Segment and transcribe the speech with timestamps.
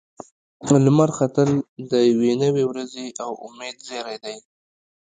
[0.85, 1.49] لمر ختل
[1.91, 4.35] د یوې نوې ورځې او امید زیری دی.